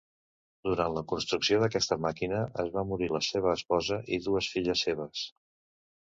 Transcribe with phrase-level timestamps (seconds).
[0.67, 5.25] Durant la construcció d'aquesta màquina es va morir la seva esposa i dues filles seves.